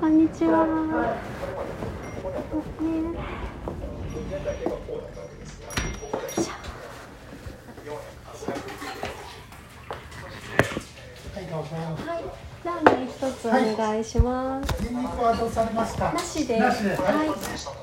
[0.00, 0.60] こんにちは。
[0.60, 1.14] は
[12.18, 12.24] い、
[12.64, 14.72] ラーメン一つお願いします。
[14.72, 14.94] はい、
[16.14, 16.58] なしで。
[16.58, 17.79] なしではい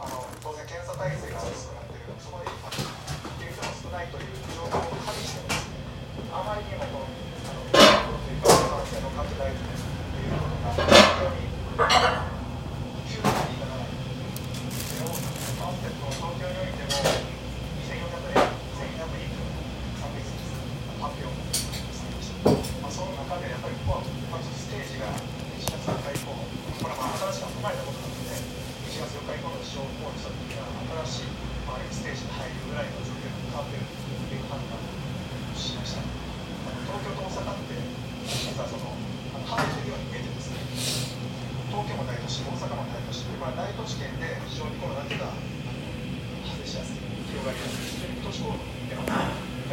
[47.47, 47.53] だ。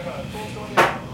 [0.04, 1.13] から東京で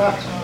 [0.00, 0.40] した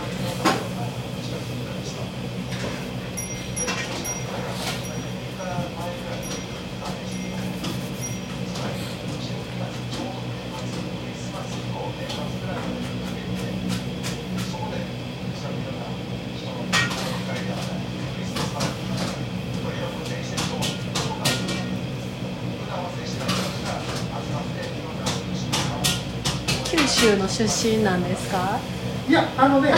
[26.70, 28.75] 九州の出身なんですか？
[29.16, 29.76] や、あのね、こ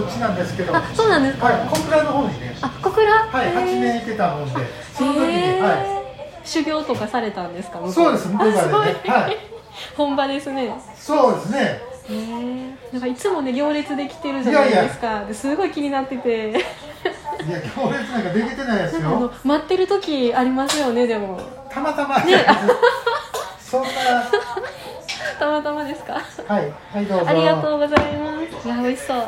[0.00, 0.72] っちなんですけど。
[0.94, 1.40] そうなんです。
[1.40, 2.56] はい、小倉の方にね。
[2.60, 3.12] あ、小倉？
[3.12, 4.50] はい、八年いてた方で。
[4.92, 6.46] その時に、はい。
[6.46, 7.80] 修行とかされたんですか。
[7.90, 9.36] そうです、向はい。
[9.96, 10.74] 本場ですね。
[10.96, 11.94] そうですね。
[12.92, 16.60] なんかいつもね行列できてるじゃないですかすごい気になってていや
[17.74, 21.40] 行列なんかできてないですよ待ってる時ありますよねでも
[21.70, 22.44] たまたまね
[23.58, 23.88] そんな
[25.38, 26.14] たまたまですか？
[26.46, 27.28] はい、はい、どうぞ。
[27.28, 28.66] ありがとうございます。
[28.66, 29.26] いや、美味しそう。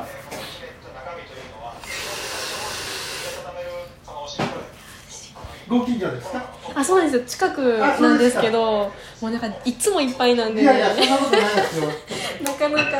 [5.68, 6.44] ご近所ですか？
[6.76, 7.20] あ、そうです。
[7.24, 10.62] 近くなんですけど、もうなんかいつもいっぱいなんで、ね。
[10.62, 11.88] いやいやそんなことないですよ。
[12.44, 12.91] なかなか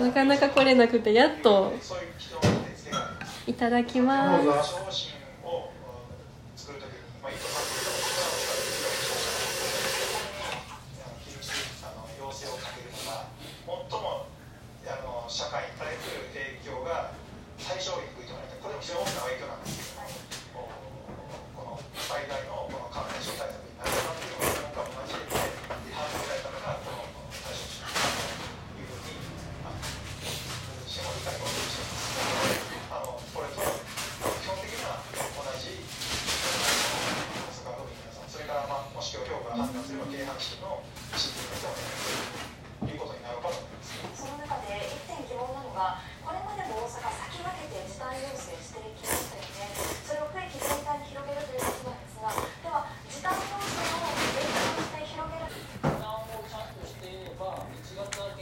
[0.00, 1.72] なかなか来れなくてやっと
[3.46, 5.12] いただきます。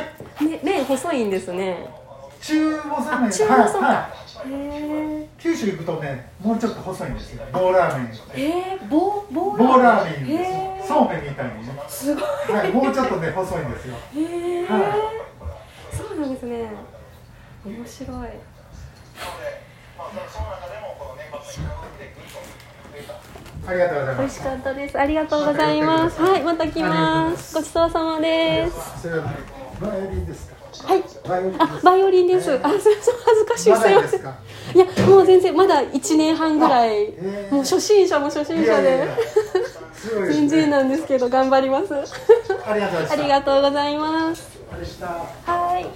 [0.64, 2.05] 麺細いんですね
[2.42, 3.32] 中細あ麺。
[3.32, 4.10] 中細か、はいは
[4.48, 4.52] い。
[4.52, 7.44] へ九州行くとね、もうちょっと細いんですよ。
[7.52, 8.10] 棒ラーメン。
[8.36, 10.52] えへえ棒棒棒ラーメンへです。
[10.52, 11.74] えそうめんみたいにね。
[11.88, 12.24] すごい。
[12.24, 13.96] はい、もうちょっとね、細いんですよ。
[14.16, 14.96] へえ、は
[15.92, 16.70] そうなんですね。
[17.66, 18.28] 面白い。
[23.68, 24.32] あ、りがとうござい美ます。
[24.32, 25.00] 味しかったです。
[25.00, 26.22] ありがとうございます。
[26.22, 26.44] はい。
[26.44, 27.56] また来ます。
[27.56, 29.08] ごちそうさまです。
[30.86, 33.16] はいあバイオリンです、えーあすいません。
[33.26, 33.70] 恥ずかしい。
[33.72, 34.12] ますだいません。
[34.12, 34.36] ですか。
[34.76, 38.68] いやもう全然まだ1年半ぐらい、えーもう初心者も初心者で。
[38.68, 39.16] いやいやいや。
[39.94, 40.48] すごいですね。
[40.48, 41.94] 新人なんですけど頑張ります。
[42.66, 43.16] ありがとうございまあした。
[43.24, 44.60] りがとうございます。
[45.46, 45.86] はい。
[45.86, 45.88] あ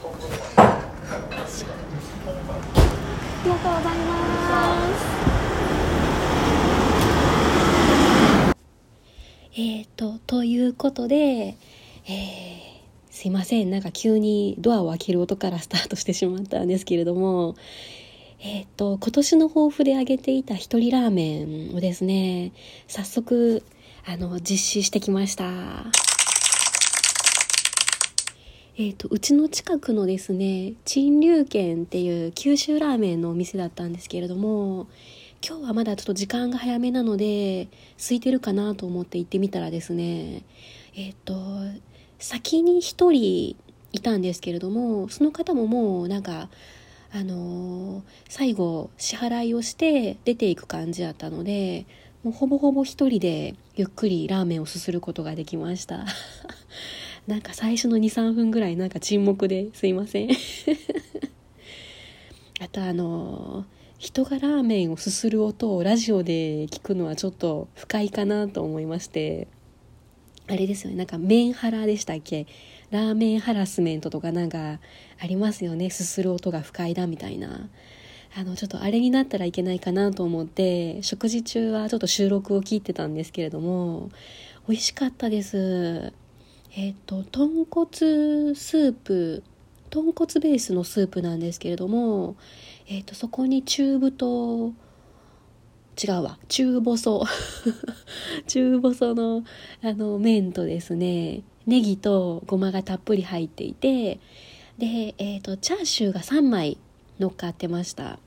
[3.45, 5.19] りがとうございます。
[9.53, 12.68] えーとということで、えー
[13.19, 17.57] すいませんなんか急にドアを開ける音からスタートしてしまったんですけれども
[18.39, 22.53] えーと今年の抱負で挙げていた一人ラーメンをですね
[22.87, 23.61] 早速
[24.07, 25.43] あの実施してきました。
[28.77, 34.87] えー、とうちの近くのですね陳龍軒っていう九州ラーメンのお店だったんですけれども
[35.45, 37.67] 今日はまだちょっと時間が早めなので
[37.97, 40.43] 空いてるかなと思って行ってみたらですね
[40.95, 41.33] えっ、と
[42.19, 43.55] 先に1人
[43.91, 46.49] いたんですけれどもその方ももうなんか
[47.11, 51.87] あのー最後支払いをして出ていく感じだったので
[52.23, 56.05] もうほぼほぼ一人でゆっくりラーメンをすすることができました。
[57.27, 60.29] なんか最初の23分ぐらいなんか沈黙ですいません。
[62.59, 63.65] あとあの
[63.97, 69.47] 人がラーメンをすする音をラジオで聞くのはちょっと不快かなと思いまして。
[70.49, 70.97] あれですよね。
[70.97, 72.47] なんかメンハラでしたっけ？
[72.91, 74.79] ラーメンハラスメントとかなんか
[75.19, 75.89] ありますよね。
[75.91, 77.69] すする音が不快だみたいな。
[78.35, 84.11] あのちょっとあれになったらいけないかなと思って食事中はちょっと収録を聞いてたんですけれども
[84.67, 86.13] 美味しかったです。
[86.75, 89.43] えっ、と豚骨スープ
[89.89, 92.35] 豚骨ベースのスープなんですけれども、
[92.87, 94.73] えっとそこに中太
[96.01, 96.37] 違うわ。
[96.47, 97.25] 中細。
[98.47, 99.43] 中細の
[99.81, 104.19] あの麺とですねネギとごまがたっぷり入っていて
[104.77, 106.77] で、えー、とチャーシューが3枚
[107.19, 108.19] 乗っかってました。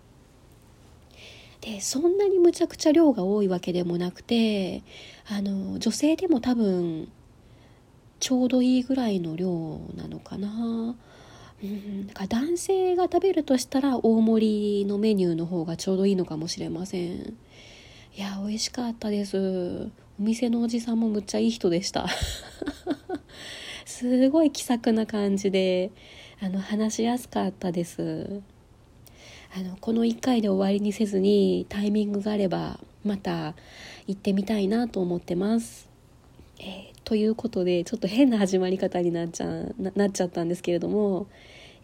[1.63, 4.83] でそんなにむちゃくちゃ量が多いわけでもなくて
[5.27, 7.09] あの女性でも多分
[8.19, 10.97] ちょうどいいぐらいの量なのかな。
[11.63, 17.37] うんだから男性が食べるとしたら大盛りのメニューの方がちょうどいいのかもしれません。
[18.15, 19.91] いや美味しかったです。
[20.21, 22.07] お店のおじさんもむっちゃいい人でした。
[23.87, 25.91] すごい気さくな感じで
[26.39, 28.43] あの話しやすかったです。
[29.57, 33.55] あのこの1回で終わりにせずにタイミングがあればまた
[34.07, 35.89] 行ってみたいなと思ってます。
[36.59, 41.27] えーということでちょっと変な始まり方になっちゃななっちゃったんですけれども、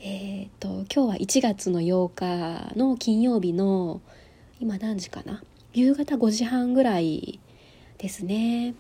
[0.01, 4.01] えー、と今日は1月の8日の金曜日の
[4.61, 5.43] 今何時かな？
[5.75, 7.41] 夕方5時半ぐらい
[7.99, 8.75] ですね。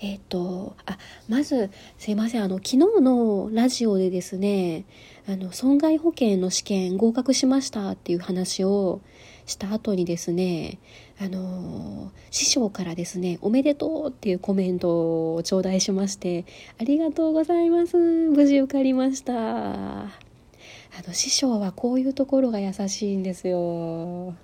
[0.00, 2.42] えっ、とあまずすいません。
[2.42, 4.84] あの昨日のラジオでですね
[5.28, 9.00] あの損害保険の試験合格しましたっていう話を
[9.46, 10.78] した後にですね
[11.20, 16.44] あの師匠からですね「おめでとう」っていうコメントを頂戴しまして
[16.80, 17.96] 「ありがとうございます。
[17.96, 19.32] 無事受かりました」
[20.94, 24.34] あの師匠はこういうところが優しいんですよ。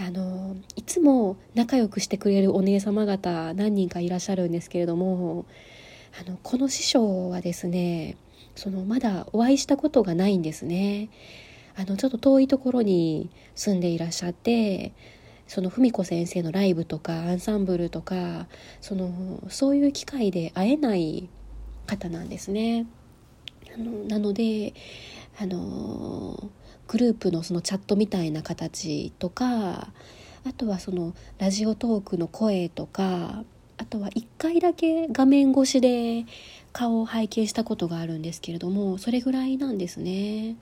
[0.00, 5.44] あのいつも仲良くしてくれるお姉様方何人かいらっしゃるんですけれども
[6.20, 8.16] あのこの師匠はですね
[8.54, 11.10] そのまだお会いしたことがないんですね
[11.76, 14.92] あのちょっと遠いところに住んでいらっしゃって
[15.46, 18.46] その文子先生のライブとかアンサンブルとか
[18.80, 21.28] そのそういう機会で会えない
[21.86, 22.86] 方なんですね。
[23.74, 24.74] あのなので
[25.40, 26.50] あの
[26.88, 29.88] グループのそのチャットみたいな形とか
[30.44, 33.44] あとはそのラジオトークの声とか
[33.76, 36.24] あとは1回だけ画面越しで
[36.72, 40.56] 顔を拝見したことがあるんですけれどもそれぐらいなんですね。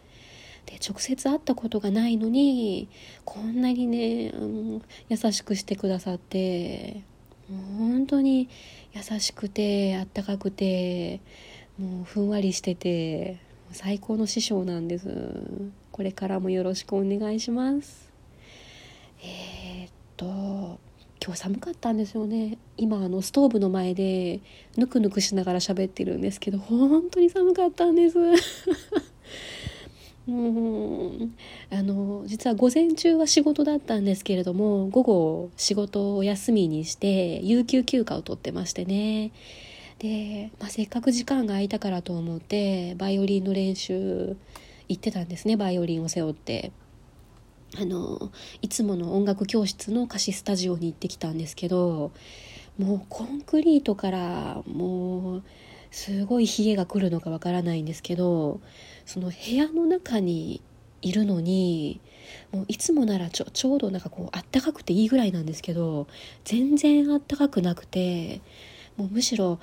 [0.67, 2.89] で直接会ったことがないのに
[3.25, 7.03] こんなにねあの優しくしてくださって
[7.79, 8.49] 本当に
[8.93, 11.21] 優しくてあったかくて
[11.79, 13.39] もうふんわりしてて
[13.73, 15.09] 最高の師匠なんです。
[15.93, 18.11] これからもよろしくお願いします。
[19.23, 20.79] えー、っと
[21.25, 22.59] 今日寒かったんですよね。
[22.77, 24.41] 今あのストーブの前で
[24.77, 28.19] ぬくぬくしながら喋ってるんですけど本当に寒かったんです。
[30.29, 31.35] うん
[31.71, 39.31] あの実は午前中は仕事だったんですけれども午後仕事を休みにして有給休暇を取ってましてね。
[39.99, 44.37] で、まあ、せっかく時間が空いたからと思ってバイオリンの練習
[44.89, 46.73] 行ってたんですねバイオリンを背負って。
[47.79, 48.31] あの
[48.63, 52.13] いつもの音楽教室の貸しスタジオに行ってきたんですけど
[52.79, 55.43] もうコンクリートからもう
[55.91, 58.61] すごい冷えが来るのかわからないんですけど
[59.05, 60.63] その部屋の中に
[61.03, 62.01] いるのに
[62.53, 66.07] もういつもならちょちょうどなんかこうあったかくていいぐらいなんですけど
[66.45, 68.41] 全然あったかくなくて
[68.97, 69.59] もうむしろ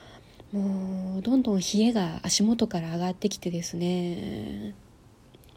[0.54, 4.76] もうどんどん冷えが足元から上がってきてですね。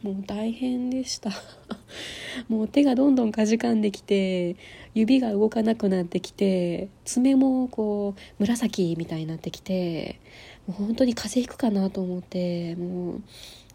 [0.03, 1.31] もう大変でした。
[2.49, 4.57] もう手がどんどんかじかんできて
[4.95, 10.19] 指が動かなくなってきて爪もこう紫みたいになってきて
[10.67, 13.23] もう本当に風邪ひくかなと思ってもう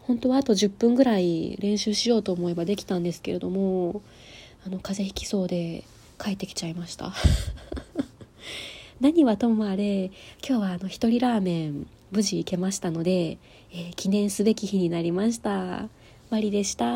[0.00, 4.02] 本当はあと10分ぐらい練習しようと思えばできたんですけれども
[4.66, 5.84] あの風邪ひきそうで
[6.18, 7.12] 帰ってきちゃいました。
[9.02, 10.12] 何はともあれ
[10.48, 13.36] 今日はあの一人ラーメン無事行けましたので、
[13.72, 15.88] えー記念すべき日になりました。
[16.30, 16.92] マリでした。